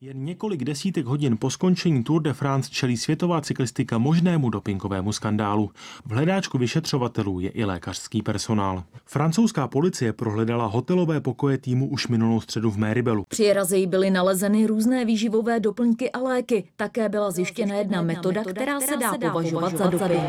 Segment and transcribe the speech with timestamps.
[0.00, 5.70] Jen několik desítek hodin po skončení Tour de France čelí světová cyklistika možnému dopingovému skandálu.
[6.04, 8.84] V hledáčku vyšetřovatelů je i lékařský personál.
[9.04, 13.24] Francouzská policie prohledala hotelové pokoje týmu už minulou středu v Méribelu.
[13.28, 16.64] Při razeji byly nalezeny různé výživové doplňky a léky.
[16.76, 20.22] Také byla zjištěna jedna metoda, která se dá považovat za doping.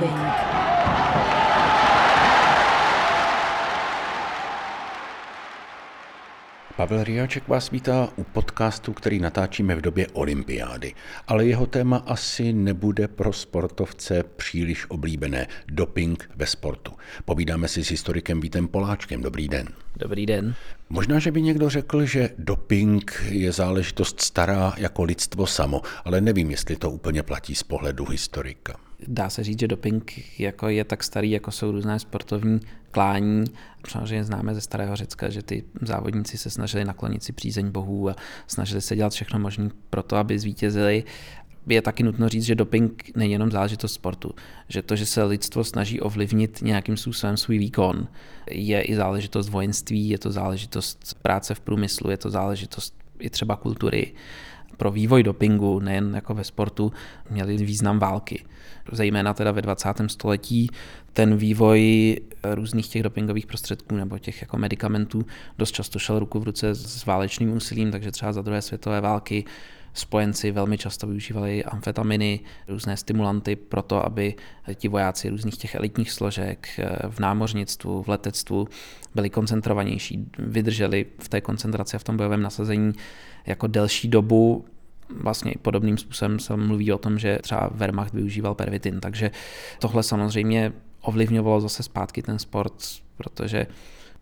[6.80, 10.94] Pavel Riáček vás vítá u podcastu, který natáčíme v době olympiády.
[11.28, 15.48] Ale jeho téma asi nebude pro sportovce příliš oblíbené.
[15.68, 16.92] Doping ve sportu.
[17.26, 19.22] Povídáme si s historikem Vítem Poláčkem.
[19.22, 19.68] Dobrý den.
[19.96, 20.56] Dobrý den.
[20.90, 26.52] Možná, že by někdo řekl, že doping je záležitost stará jako lidstvo samo, ale nevím,
[26.52, 28.89] jestli to úplně platí z pohledu historika.
[29.08, 32.60] Dá se říct, že doping jako je tak starý, jako jsou různé sportovní
[32.92, 33.46] klání.
[33.88, 38.16] Samozřejmě známe ze starého Řecka, že ty závodníci se snažili naklonit si přízeň bohů a
[38.48, 41.04] snažili se dělat všechno možné pro to, aby zvítězili
[41.68, 44.36] je taky nutno říct, že doping není jenom záležitost sportu.
[44.68, 48.08] Že to, že se lidstvo snaží ovlivnit nějakým způsobem svůj výkon,
[48.52, 53.56] je i záležitost vojenství, je to záležitost práce v průmyslu, je to záležitost i třeba
[53.56, 54.14] kultury.
[54.78, 56.92] Pro vývoj dopingu, nejen jako ve sportu,
[57.30, 58.44] měly význam války.
[58.92, 59.90] Zejména teda ve 20.
[60.08, 60.70] století
[61.14, 65.26] ten vývoj různých těch dopingových prostředků nebo těch jako medicamentů
[65.58, 69.46] dost často šel ruku v ruce s válečným úsilím, takže třeba za druhé světové války
[69.94, 74.36] spojenci velmi často využívali amfetaminy, různé stimulanty pro to, aby
[74.76, 78.68] ti vojáci různých těch elitních složek eh, v námořnictvu, v letectvu
[79.16, 82.94] byli koncentrovanější, vydrželi v té koncentraci a v tom bojovém nasazení
[83.46, 84.66] jako delší dobu.
[85.10, 89.32] Vlastně podobným způsobem se mluví o tom, že třeba Wehrmacht využíval pervitin, takže
[89.80, 92.74] tohle samozřejmě ovlivňovalo zase zpátky ten sport,
[93.18, 93.68] protože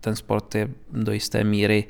[0.00, 1.84] ten sport je do jisté míry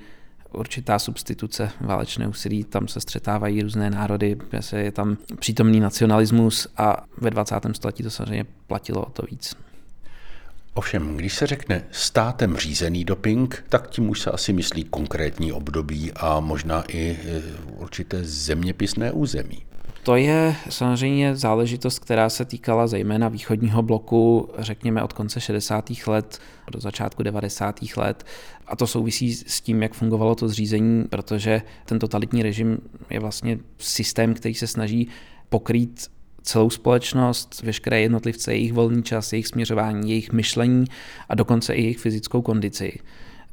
[0.52, 4.36] určitá substituce válečné úsilí, tam se střetávají různé národy,
[4.77, 7.54] je tam přítomný nacionalismus a ve 20.
[7.72, 9.54] století to samozřejmě platilo o to víc.
[10.74, 16.12] Ovšem, když se řekne státem řízený doping, tak tím už se asi myslí konkrétní období
[16.12, 17.42] a možná i e,
[17.76, 19.62] určité zeměpisné území.
[20.03, 25.91] To je samozřejmě záležitost, která se týkala zejména východního bloku, řekněme od konce 60.
[26.06, 27.81] let do začátku 90.
[27.97, 28.26] let.
[28.66, 32.78] A to souvisí s tím, jak fungovalo to zřízení, protože ten totalitní režim
[33.10, 35.09] je vlastně systém, který se snaží
[35.48, 36.10] pokrýt
[36.42, 40.84] celou společnost, veškeré jednotlivce, jejich volný čas, jejich směřování, jejich myšlení
[41.28, 42.98] a dokonce i jejich fyzickou kondici.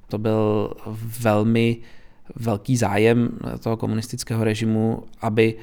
[0.07, 0.73] To byl
[1.19, 1.77] velmi
[2.35, 3.29] velký zájem
[3.63, 5.55] toho komunistického režimu, aby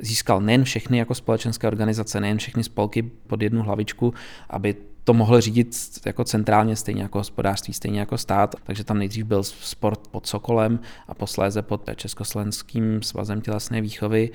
[0.00, 4.14] získal nejen všechny jako společenské organizace, nejen všechny spolky pod jednu hlavičku,
[4.50, 5.76] aby to mohl řídit
[6.06, 8.54] jako centrálně, stejně jako hospodářství, stejně jako stát.
[8.64, 14.30] Takže tam nejdřív byl sport pod Sokolem a posléze pod Československým svazem tělesné výchovy.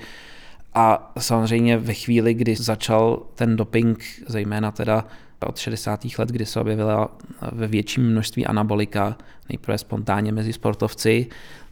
[0.74, 5.04] A samozřejmě ve chvíli, kdy začal ten doping, zejména teda
[5.46, 6.04] od 60.
[6.18, 7.16] let, kdy se objevila
[7.52, 9.16] ve větším množství anabolika,
[9.48, 11.26] nejprve spontánně mezi sportovci,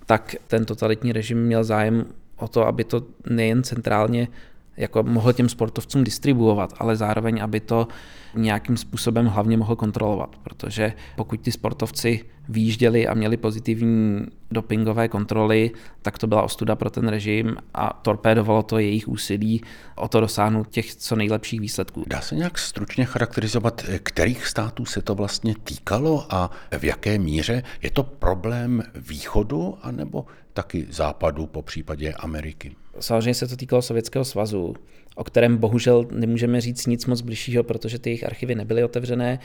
[0.06, 2.04] tak ten totalitní režim měl zájem
[2.42, 4.28] o to, aby to nejen centrálně
[4.76, 7.88] jako mohl těm sportovcům distribuovat, ale zároveň, aby to
[8.34, 15.70] nějakým způsobem hlavně mohl kontrolovat, protože pokud ti sportovci výjížděli a měli pozitivní dopingové kontroly,
[16.02, 19.60] tak to byla ostuda pro ten režim a torpédovalo to jejich úsilí
[19.96, 22.04] o to dosáhnout těch co nejlepších výsledků.
[22.06, 27.62] Dá se nějak stručně charakterizovat, kterých států se to vlastně týkalo a v jaké míře?
[27.82, 32.76] Je to problém východu anebo taky západu, po případě Ameriky?
[33.00, 34.74] Samozřejmě se to týkalo Sovětského svazu,
[35.20, 39.38] o kterém bohužel nemůžeme říct nic moc bližšího, protože ty jejich archivy nebyly otevřené.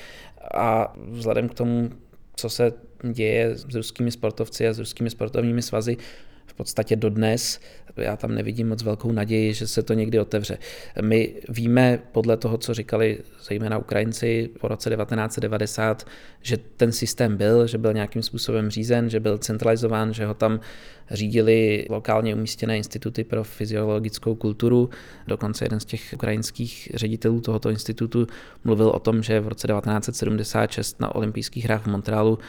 [0.54, 1.90] A vzhledem k tomu,
[2.36, 2.74] co se
[3.12, 5.98] děje s ruskými sportovci a s ruskými sportovními svazy,
[6.46, 7.60] v podstatě dodnes.
[7.98, 10.58] Já tam nevidím moc velkou naději, že se to někdy otevře.
[11.02, 16.08] My víme podle toho, co říkali zejména Ukrajinci po roce 1990,
[16.42, 20.60] že ten systém byl, že byl nějakým způsobem řízen, že byl centralizován, že ho tam
[21.12, 24.90] řídili lokálně umístěné instituty pro fyziologickou kulturu.
[25.28, 28.28] Dokonce jeden z těch ukrajinských ředitelů tohoto institutu
[28.64, 32.40] mluvil o tom, že v roce 1976 na olympijských hrách v Montrealu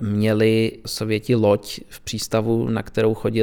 [0.00, 3.41] měli Sověti loď v přístavu, na kterou chodili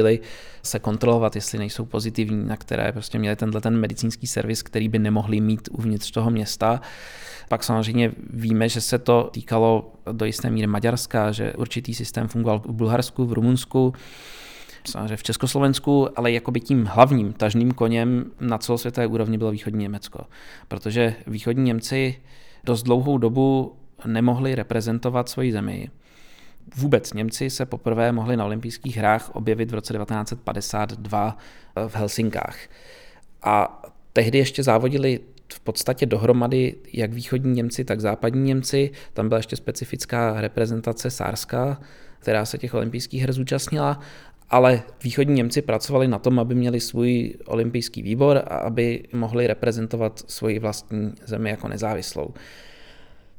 [0.62, 4.98] se kontrolovat, jestli nejsou pozitivní, na které prostě měli tenhle ten medicínský servis, který by
[4.98, 6.80] nemohli mít uvnitř toho města.
[7.48, 12.58] Pak samozřejmě víme, že se to týkalo do jisté míry Maďarska, že určitý systém fungoval
[12.58, 13.92] v Bulharsku, v Rumunsku,
[14.84, 20.20] samozřejmě v Československu, ale jakoby tím hlavním tažným koněm na celosvětové úrovni bylo východní Německo.
[20.68, 22.16] Protože východní Němci
[22.64, 23.76] dost dlouhou dobu
[24.06, 25.90] nemohli reprezentovat svoji zemi
[26.76, 31.38] vůbec Němci se poprvé mohli na olympijských hrách objevit v roce 1952
[31.88, 32.58] v Helsinkách.
[33.42, 33.82] A
[34.12, 35.20] tehdy ještě závodili
[35.52, 38.90] v podstatě dohromady jak východní Němci, tak západní Němci.
[39.12, 41.80] Tam byla ještě specifická reprezentace Sárska,
[42.18, 44.00] která se těch olympijských her zúčastnila,
[44.50, 50.22] ale východní Němci pracovali na tom, aby měli svůj olympijský výbor a aby mohli reprezentovat
[50.26, 52.34] svoji vlastní zemi jako nezávislou.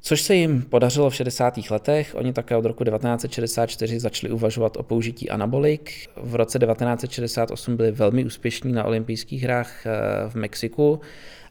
[0.04, 1.60] Což se jim podařilo v 60.
[1.70, 2.16] letech.
[2.16, 5.92] Oni také od roku 1964 začali uvažovat o použití anabolik.
[6.16, 9.90] V roce 1968 byli velmi úspěšní na olympijských hrách eh,
[10.30, 11.00] v Mexiku,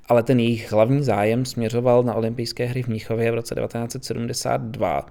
[0.08, 5.06] ale ten jejich hlavní zájem směřoval na olympijské hry v Mnichově v roce 1972,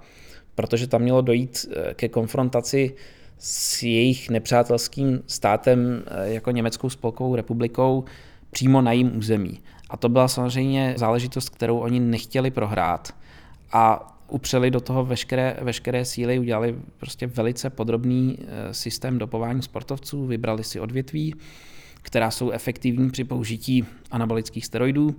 [0.56, 2.96] protože tam mělo dojít eh, ke konfrontaci
[3.38, 8.04] s jejich nepřátelským státem eh, jako Německou spolkovou republikou
[8.52, 9.60] přímo na jím území.
[9.90, 13.14] A to byla samozřejmě záležitost, kterou oni nechtěli prohrát
[13.72, 20.26] a upřeli do toho veškeré, veškeré síly, udělali prostě velice podrobný eh, systém dopování sportovců,
[20.26, 21.36] vybrali si odvětví,
[22.02, 25.16] která jsou efektivní při použití anabolických steroidů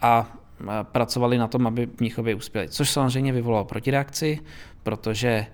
[0.00, 2.68] a eh, pracovali na tom, aby v Mnichově uspěli.
[2.68, 4.38] Což samozřejmě vyvolalo protireakci,
[4.82, 5.46] protože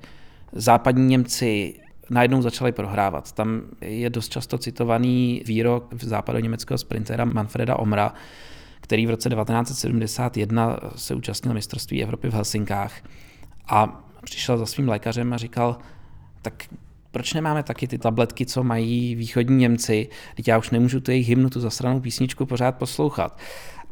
[0.53, 1.75] západní Němci
[2.11, 3.33] najednou začali prohrávat.
[3.33, 8.15] Tam je dost často citovaný výrok západoněmeckého sprintera Manfreda Omra,
[8.89, 12.93] který v roce 1971 se účastnil mistrovství Evropy v Helsinkách
[13.69, 15.77] a přišel za svým lékařem a říkal,
[16.43, 16.65] tak
[17.11, 21.29] proč nemáme taky ty tabletky, co mají východní Němci, teď já už nemůžu tu jejich
[21.29, 23.41] hymnu, tu zasranou písničku pořád poslouchat.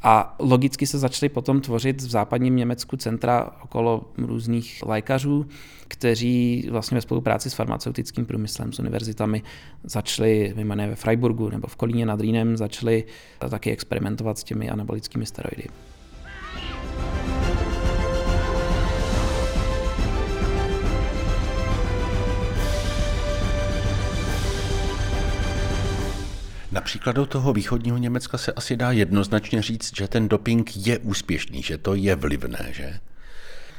[0.02, 5.46] A logicky se začaly potom tvořit v západním Německu centra okolo různých lékařů,
[5.88, 9.43] kteří vlastně ve spolupráci s farmaceutickým průmyslem, s univerzitami
[9.84, 13.04] začali, mimo ve Freiburgu nebo v Kolíně nad Rýnem, začali
[13.50, 15.69] taky experimentovat s těmi anabolickými steroidy.
[26.76, 31.62] Na příkladu toho východního Německa se asi dá jednoznačně říct, že ten doping je úspěšný,
[31.62, 32.99] že to je vlivné, že?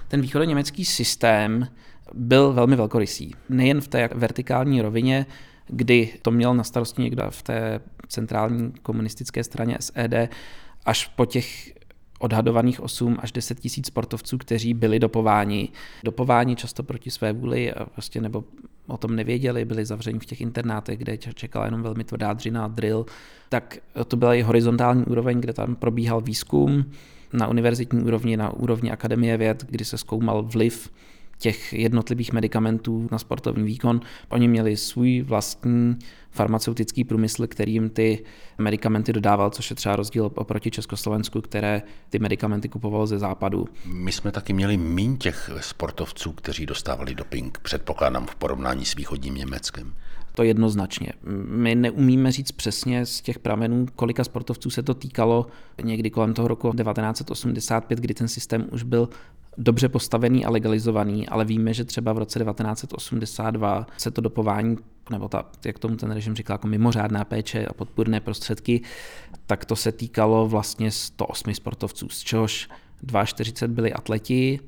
[0.08, 1.68] Ten východoněmecký systém
[2.14, 3.32] byl velmi velkorysý.
[3.50, 5.26] Nejen v té vertikální rovině,
[5.68, 10.30] kdy to měl na starosti někdo v té centrální komunistické straně SED,
[10.86, 11.74] až po těch
[12.20, 15.70] odhadovaných 8 až 10 tisíc sportovců, kteří byli dopováni.
[16.04, 18.44] Dopováni často proti své vůli prostě nebo
[18.88, 23.06] o tom nevěděli, byli zavřeni v těch internátech, kde čekala jenom velmi tvrdá dřina, drill,
[23.50, 26.86] tak to byla i horizontální úroveň, kde tam probíhal výzkum
[27.34, 30.90] na univerzitní úrovni, na úrovni Akademie věd, kdy se zkoumal vliv
[31.40, 34.02] těch jednotlivých medicamentů na sportovní výkon.
[34.30, 35.96] Oni měli svůj vlastní
[36.38, 38.24] farmaceutický průmysl, který jim ty
[38.58, 43.66] medicamenty dodával, což je třeba rozdíl oproti Československu, které ty medicamenty kupovalo ze západu.
[43.86, 49.36] My jsme taky měli míň těch sportovců, kteří dostávali doping, předpokládám v porovnání s východním
[49.36, 49.94] Německem.
[50.36, 51.14] To jednoznačně.
[51.50, 55.48] My neumíme říct přesně z těch pramenů, kolika sportovců se to týkalo
[55.84, 59.10] někdy kolem toho roku 1985, kdy ten systém už byl
[59.58, 64.78] dobře postavený a legalizovaný, ale víme, že třeba v roce 1982 se to dopování,
[65.10, 68.82] nebo ta, jak tomu ten režim říká, jako mimořádná péče a podpůrné prostředky,
[69.46, 72.70] tak to se týkalo vlastně 108 sportovců, z čehož
[73.26, 74.60] 42 byli atleti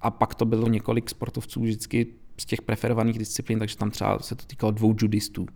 [0.00, 2.06] a pak to bylo několik sportovců vždycky
[2.38, 5.46] z těch preferovaných disciplín, takže tam třeba se to týkalo dvou judistů.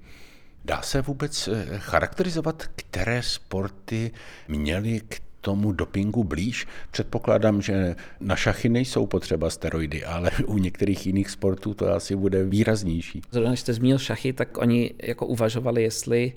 [0.64, 4.10] Dá se vůbec eh, charakterizovat, které sporty
[4.48, 5.00] měly
[5.40, 6.66] tomu dopingu blíž.
[6.90, 12.44] Předpokládám, že na šachy nejsou potřeba steroidy, ale u některých jiných sportů to asi bude
[12.44, 13.22] výraznější.
[13.30, 16.32] Zrovna, když jste zmínil šachy, tak oni jako uvažovali, jestli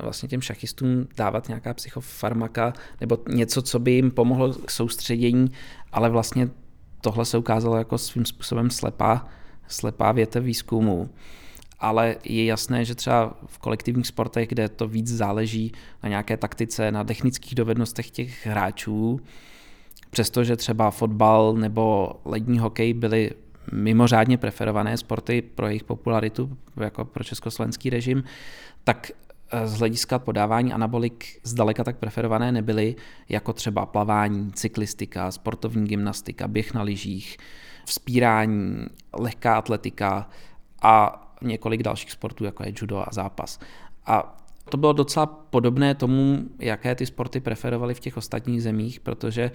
[0.00, 5.50] vlastně těm šachistům dávat nějaká psychofarmaka nebo něco, co by jim pomohlo k soustředění,
[5.92, 6.48] ale vlastně
[7.00, 9.28] tohle se ukázalo jako svým způsobem slepá,
[9.68, 11.10] slepá větev výzkumu
[11.80, 15.72] ale je jasné, že třeba v kolektivních sportech, kde to víc záleží
[16.02, 19.20] na nějaké taktice, na technických dovednostech těch hráčů,
[20.10, 23.30] přestože třeba fotbal nebo lední hokej byly
[23.72, 28.24] mimořádně preferované sporty pro jejich popularitu, jako pro československý režim,
[28.84, 29.10] tak
[29.50, 32.96] eh, z hlediska podávání anabolik zdaleka tak preferované nebyly,
[33.28, 37.36] jako třeba plavání, cyklistika, sportovní gymnastika, běh na lyžích,
[37.84, 40.28] vzpírání, lehká atletika
[40.82, 43.58] a několik dalších sportů, jako je judo a zápas.
[44.06, 49.50] A to bylo docela podobné tomu, jaké ty sporty preferovaly v těch ostatních zemích, protože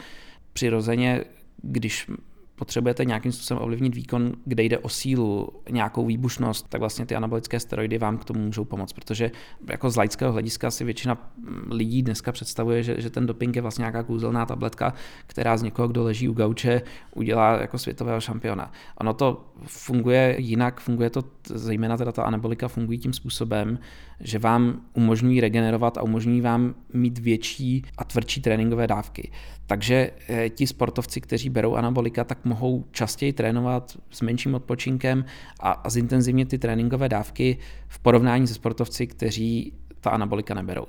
[0.53, 1.23] přirozeně,
[1.61, 2.07] když
[2.55, 7.59] potřebujete nějakým způsobem ovlivnit výkon, kde jde o sílu, nějakou výbušnost, tak vlastně ty anabolické
[7.59, 9.31] steroidy vám k tomu můžou pomoct, protože
[9.69, 11.31] jako z laického hlediska si většina
[11.69, 14.93] lidí dneska představuje, že, že ten doping je vlastně nějaká kouzelná tabletka,
[15.27, 16.81] která z někoho, kdo leží u gauče,
[17.15, 18.71] udělá jako světového šampiona.
[18.99, 23.79] Ono to funguje jinak, funguje to zejména teda ta anabolika fungují tím způsobem,
[24.19, 29.31] že vám umožňují regenerovat a umožňují vám mít větší a tvrdší tréninkové dávky.
[29.67, 35.25] Takže eh, ti sportovci, kteří berou anabolika, tak mohou častěji trénovat s menším odpočinkem
[35.59, 40.85] a, a zintenzivně ty tréninkové dávky v porovnání se sportovci, kteří ta anabolika neberou.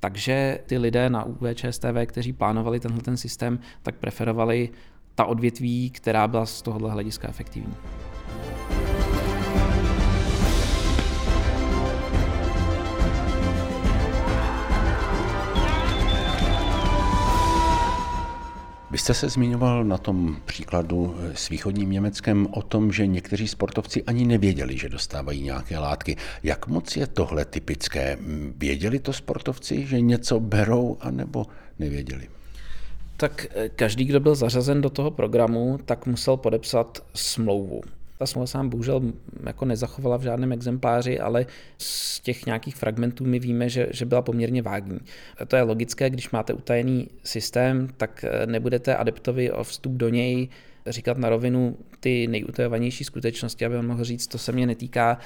[0.00, 4.70] Takže ty lidé na UVČSTV, kteří plánovali tenhle ten systém, tak preferovali
[5.14, 7.74] ta odvětví, která byla z tohohle hlediska efektivní.
[18.90, 24.04] Vy jste se zmiňoval na tom příkladu s východním Německem o tom, že někteří sportovci
[24.04, 26.16] ani nevěděli, že dostávají nějaké látky.
[26.42, 28.18] Jak moc je tohle typické?
[28.56, 31.46] Věděli to sportovci, že něco berou, anebo
[31.78, 32.28] nevěděli?
[33.16, 37.80] Tak eh, každý, kdo byl zařazen do toho programu, tak musel podepsat smlouvu.
[38.18, 39.02] Ta smlouva sám bohužel
[39.46, 41.46] jako nezachovala v žádném exempláři, ale
[41.78, 44.98] z těch nějakých fragmentů my víme, že, že byla poměrně vágní.
[45.48, 50.48] To je logické, když máte utajený systém, tak eh, nebudete adeptovi o vstup do něj
[50.86, 55.18] říkat na rovinu ty nejutajovanější skutečnosti, aby on mohl říct, to se mě netýká,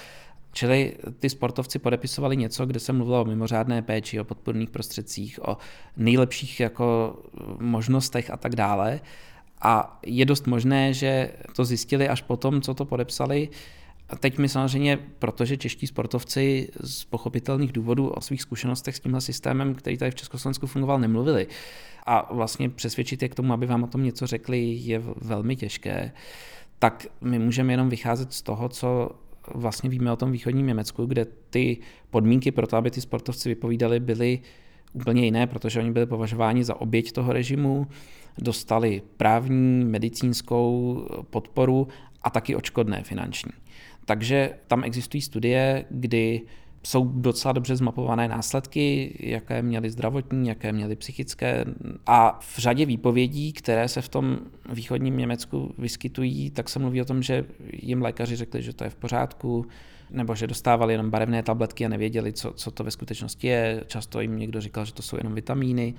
[0.55, 5.57] Čili ty sportovci podepisovali něco, kde se mluvilo o mimořádné péči, o podporných prostředcích, o
[5.97, 7.17] nejlepších jako
[7.59, 9.01] možnostech a tak dále.
[9.63, 13.49] A je dost možné, že to zjistili až potom, co to podepsali.
[14.09, 19.21] A teď my samozřejmě, protože čeští sportovci z pochopitelných důvodů o svých zkušenostech s tímhle
[19.21, 21.47] systémem, který tady v Československu fungoval, nemluvili.
[22.07, 26.13] A vlastně přesvědčit je k tomu, aby vám o tom něco řekli, je velmi těžké.
[26.79, 29.11] Tak my můžeme jenom vycházet z toho, co
[29.55, 31.79] vlastně víme o tom východním Německu, kde ty
[32.11, 34.41] podmínky pro to, aby ty sportovci vypovídali, byly
[34.93, 37.87] úplně jiné, protože oni byli považováni za oběť toho režimu,
[38.39, 40.99] dostali právní, medicínskou
[41.31, 41.89] podporu
[42.23, 43.53] a taky očkodné finanční.
[44.05, 46.41] Takže tam existují studie, kdy
[46.87, 51.65] jsou docela dobře zmapované následky, jaké měly zdravotní, jaké měly psychické.
[52.07, 54.39] A v řadě výpovědí, které se v tom
[54.73, 58.91] východním Německu vyskytují, tak se mluví o tom, že jim lékaři řekli, že to je
[58.91, 59.67] v pořádku,
[60.11, 63.85] nebo že dostávali jenom barevné tabletky a nevěděli, co, co to ve skutečnosti je.
[63.87, 65.95] Často jim někdo říkal, že to jsou jenom vitamíny.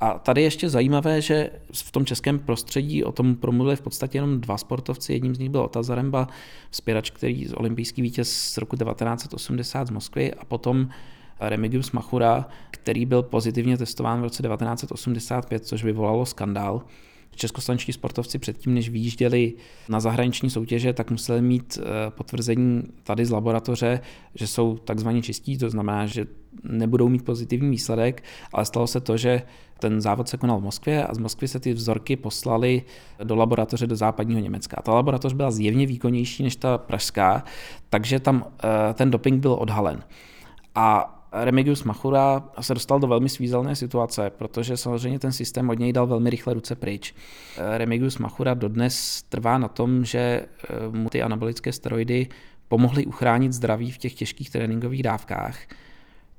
[0.00, 4.40] A tady ještě zajímavé, že v tom českém prostředí o tom promluvili v podstatě jenom
[4.40, 5.12] dva sportovci.
[5.12, 6.28] Jedním z nich byl Ota Zaremba,
[6.70, 10.88] spěrač, který z olympijský vítěz z roku 1980 z Moskvy a potom
[11.40, 16.82] Remigius Machura, který byl pozitivně testován v roce 1985, což vyvolalo skandál
[17.38, 19.52] českoslovenští sportovci předtím, než vyjížděli
[19.88, 24.00] na zahraniční soutěže, tak museli mít eh, potvrzení tady z laboratoře,
[24.34, 26.26] že jsou takzvaně čistí, to znamená, že
[26.62, 29.42] nebudou mít pozitivní výsledek, ale stalo se to, že
[29.78, 32.82] ten závod se konal v Moskvě a z Moskvy se ty vzorky poslaly
[33.24, 34.82] do laboratoře do západního Německa.
[34.82, 37.44] Ta laboratoř byla zjevně výkonnější než ta pražská,
[37.90, 40.02] takže tam eh, ten doping byl odhalen.
[40.74, 45.92] A Remigius Machura se dostal do velmi svízelné situace, protože samozřejmě ten systém od něj
[45.92, 47.14] dal velmi rychle ruce pryč.
[47.76, 50.46] Remigius Machura dodnes trvá na tom, že eh,
[50.90, 52.26] mu ty anabolické steroidy
[52.68, 55.58] pomohly uchránit zdraví v těch těžkých tréninkových dávkách,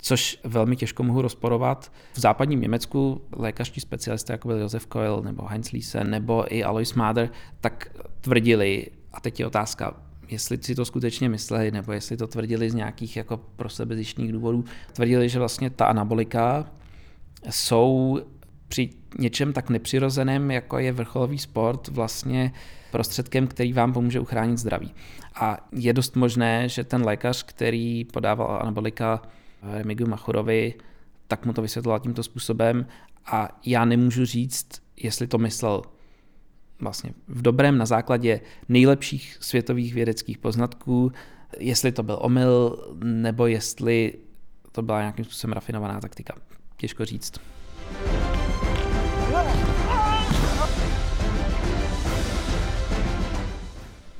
[0.02, 1.92] což velmi těžko mohu rozporovat.
[2.14, 6.94] V západním Německu lékařští specialisté, jako byl Josef Koel nebo Heinz Liese nebo i Alois
[6.94, 7.30] Mader,
[7.62, 7.92] tak
[8.22, 9.94] tvrdili, a teď je otázka,
[10.30, 14.32] jestli si to skutečně mysleli, nebo jestli to tvrdili z nějakých jako pro sebe zjištních
[14.32, 16.72] důvodů, tvrdili, že vlastně ta anabolika
[17.50, 18.20] jsou
[18.68, 18.90] při
[19.20, 22.54] něčem tak nepřirozeném, jako je vrcholový sport, vlastně
[22.92, 24.94] prostředkem, který vám pomůže uchránit zdraví.
[25.36, 29.22] A je dost možné, že ten lékař, který podával anabolika
[29.62, 30.74] Remigiu Machurovi,
[31.28, 32.86] tak mu to vysvětloval tímto způsobem
[33.26, 35.82] a já nemůžu říct, jestli to myslel
[36.80, 41.12] vlastně v dobrém na základě nejlepších světových vědeckých poznatků,
[41.60, 44.14] jestli to byl omyl, nebo jestli
[44.72, 46.36] to byla nějakým způsobem rafinovaná taktika.
[46.78, 47.40] Těžko říct.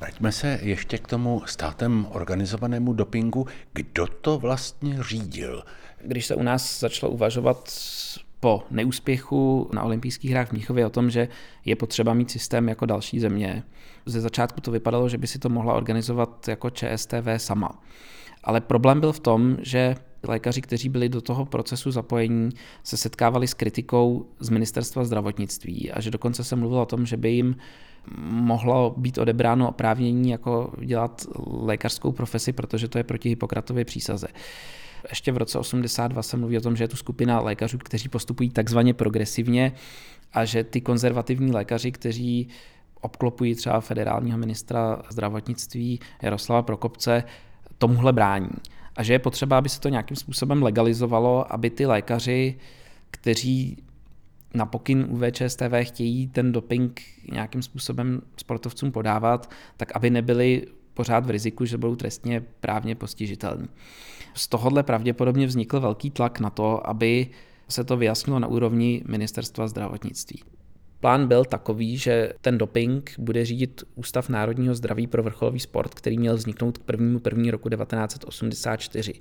[0.00, 3.46] Vraťme se ještě k tomu státem organizovanému dopingu.
[3.72, 5.64] Kdo to vlastně řídil?
[6.04, 7.72] Když se u nás začalo uvažovat
[8.40, 11.28] po neúspěchu na olympijských hrách v Mnichově o tom, že
[11.64, 13.62] je potřeba mít systém jako další země.
[14.06, 17.82] Ze začátku to vypadalo, že by si to mohla organizovat jako ČSTV sama.
[18.44, 22.50] Ale problém byl v tom, že lékaři, kteří byli do toho procesu zapojení,
[22.84, 27.16] se setkávali s kritikou z ministerstva zdravotnictví a že dokonce se mluvilo o tom, že
[27.16, 27.56] by jim
[28.20, 34.28] mohlo být odebráno oprávnění jako dělat lékařskou profesi, protože to je proti Hippokratově přísaze.
[35.10, 38.50] Ještě v roce 82 se mluví o tom, že je tu skupina lékařů, kteří postupují
[38.50, 39.72] takzvaně progresivně
[40.32, 42.48] a že ty konzervativní lékaři, kteří
[43.00, 47.24] obklopují třeba federálního ministra zdravotnictví Jaroslava Prokopce,
[47.78, 48.50] tomuhle brání.
[48.96, 52.58] A že je potřeba, aby se to nějakým způsobem legalizovalo, aby ty lékaři,
[53.10, 53.82] kteří
[54.54, 57.02] na pokyn UVČSTV chtějí ten doping
[57.32, 63.68] nějakým způsobem sportovcům podávat, tak aby nebyli pořád v riziku, že budou trestně právně postižitelní.
[64.34, 67.30] Z tohohle pravděpodobně vznikl velký tlak na to, aby
[67.68, 70.42] se to vyjasnilo na úrovni ministerstva zdravotnictví.
[71.00, 76.18] Plán byl takový, že ten doping bude řídit Ústav národního zdraví pro vrcholový sport, který
[76.18, 77.20] měl vzniknout k 1.
[77.24, 77.50] 1.
[77.50, 79.14] roku 1984.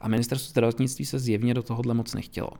[0.00, 2.50] A ministerstvo zdravotnictví se zjevně do tohohle moc nechtělo.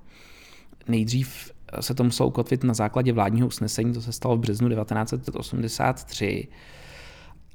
[0.88, 6.49] Nejdřív se to muselo ukotvit na základě vládního usnesení, to se stalo v březnu 1983,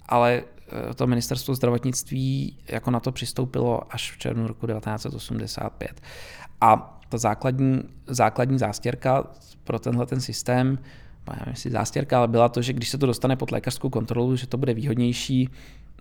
[0.05, 0.43] ale
[0.89, 6.01] eh, to ministerstvo zdravotnictví jako na to přistoupilo až v červnu roku 1985.
[6.61, 9.23] A ta základní, základní zástěrka
[9.63, 10.79] pro tenhle ten systém,
[11.27, 14.47] nevím jestli zástěrka, ale byla to, že když se to dostane pod lékařskou kontrolu, že
[14.47, 15.49] to bude výhodnější,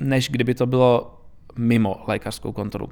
[0.00, 1.18] než kdyby to bylo
[1.56, 2.88] mimo lékařskou kontrolu.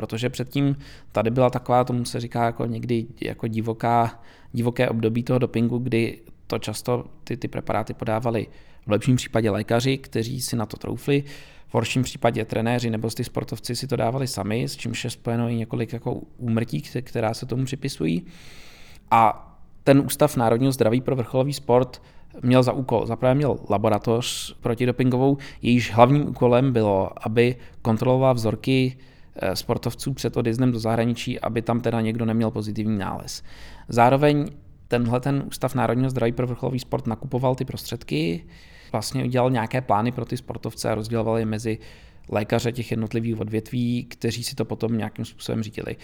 [0.00, 0.76] Protože předtím
[1.12, 6.20] tady byla taková, tomu se říká jako někdy jako divoká, divoké období toho dopingu, kdy
[6.46, 8.46] to často ty, ty preparáty podávali
[8.86, 11.24] v lepším případě lékaři, kteří si na to troufli,
[11.68, 15.48] v horším případě trenéři nebo ty sportovci si to dávali sami, s čímž je spojeno
[15.48, 18.26] i několik jako úmrtí, která se tomu připisují.
[19.10, 19.46] A
[19.84, 22.02] ten Ústav národního zdraví pro vrcholový sport
[22.42, 28.96] měl za úkol, zaprvé měl laboratoř protidopingovou, jejíž hlavním úkolem bylo, aby kontroloval vzorky
[29.54, 33.42] sportovců před odjezdem do zahraničí, aby tam teda někdo neměl pozitivní nález.
[33.88, 34.46] Zároveň
[34.88, 38.44] tenhle ten Ústav národního zdraví pro vrcholový sport nakupoval ty prostředky,
[38.92, 41.78] vlastně udělal nějaké plány pro ty sportovce a rozděloval je mezi
[42.28, 45.96] lékaře těch jednotlivých odvětví, kteří si to potom nějakým způsobem řídili.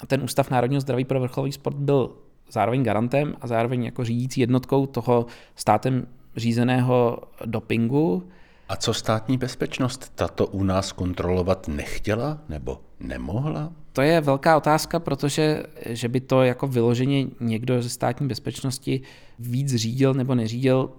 [0.00, 2.16] A ten Ústav národního zdraví pro vrcholový sport byl
[2.50, 5.26] zároveň garantem a zároveň jako řídící jednotkou toho
[5.56, 8.28] státem řízeného dopingu.
[8.72, 10.12] A co státní bezpečnost?
[10.14, 13.72] Tato u nás kontrolovat nechtěla nebo nemohla?
[13.92, 19.00] To je velká otázka, protože že by to jako vyloženě někdo ze státní bezpečnosti
[19.38, 20.90] víc řídil nebo neřídil,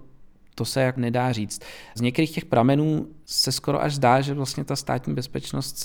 [0.54, 1.62] to se jak nedá říct.
[1.94, 5.78] Z některých těch pramenů se skoro až zdá, že vlastně ta státní bezpečnost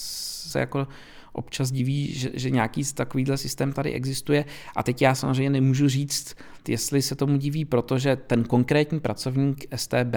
[0.50, 0.88] se jako
[1.34, 4.46] občas diví, že, že nějaký takovýhle systém tady existuje.
[4.76, 6.36] A teď já samozřejmě nemůžu říct,
[6.68, 10.16] jestli se tomu diví, protože ten konkrétní pracovník STB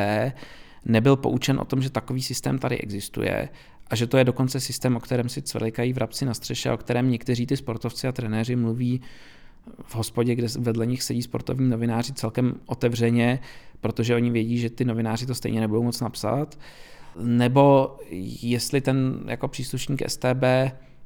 [0.85, 3.49] nebyl poučen o tom, že takový systém tady existuje
[3.87, 7.11] a že to je dokonce systém, o kterém si cvrlikají vrabci na střeše, o kterém
[7.11, 9.01] někteří ty sportovci a trenéři mluví
[9.85, 13.41] v hospodě, kde vedle nich sedí sportovní novináři celkem otevřeně,
[13.81, 16.59] protože oni vědí, že ty novináři to stejně nebudou moc napsat,
[17.21, 17.97] nebo
[18.43, 20.45] jestli ten jako příslušník STB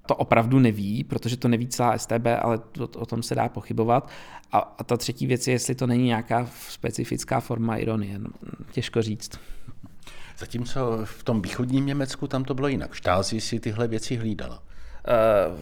[0.06, 4.08] to opravdu neví, protože to neví celá STB, ale to, o tom se dá pochybovat.
[4.52, 8.18] A, a ta třetí věc je, jestli to není nějaká specifická forma ironie.
[8.18, 8.28] No,
[8.72, 9.30] těžko říct.
[10.38, 12.94] Zatímco v tom východním Německu tam to bylo jinak.
[12.94, 14.62] Štázi si tyhle věci hlídala.
[15.08, 15.12] Eh,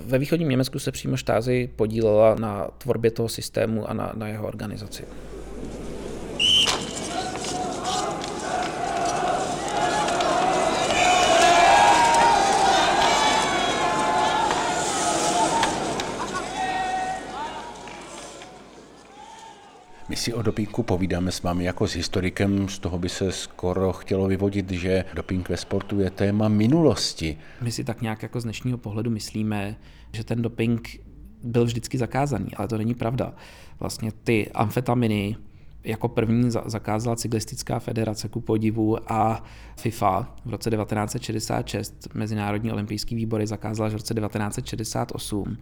[0.06, 4.46] ve východním Německu se přímo štázy podílela na tvorbě toho systému a na, na jeho
[4.46, 5.04] organizaci.
[20.08, 23.92] My si o dopingu povídáme s vámi jako s historikem, z toho by se skoro
[23.92, 27.38] chtělo vyvodit, že doping ve sportu je téma minulosti.
[27.60, 29.76] My si tak nějak jako z dnešního pohledu myslíme,
[30.12, 31.00] že ten doping
[31.42, 33.34] byl vždycky zakázaný, ale to není pravda.
[33.80, 35.36] Vlastně ty amfetaminy
[35.84, 39.44] jako první zakázala cyklistická federace ku podivu a
[39.76, 42.08] FIFA v roce 1966.
[42.14, 45.56] Mezinárodní olympijský výbor je zakázala v roce 1968.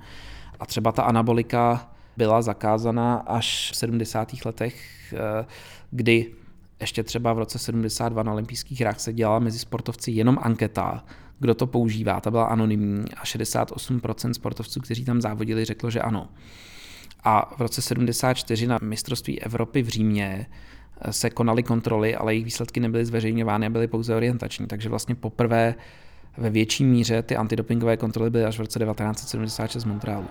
[0.61, 4.44] A třeba ta anabolika byla zakázaná až v 70.
[4.44, 4.75] letech,
[5.12, 5.46] eh,
[5.90, 6.33] kdy
[6.81, 11.05] ještě třeba v roce 72 na olympijských hrách se dělala mezi sportovci jenom anketa,
[11.38, 16.29] kdo to používá, ta byla anonymní a 68% sportovců, kteří tam závodili, řeklo, že ano.
[17.25, 20.46] A v roce 74 na mistrovství Evropy v Římě
[21.01, 24.66] eh, se konaly kontroly, ale jejich výsledky nebyly zveřejňovány a byly pouze orientační.
[24.66, 25.75] Takže vlastně poprvé
[26.37, 30.27] ve větší míře ty antidopingové kontroly byly až v roce 1976 v Montrealu.